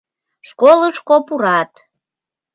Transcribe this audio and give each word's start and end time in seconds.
Школышко 0.47 1.15
пурат. 1.27 1.71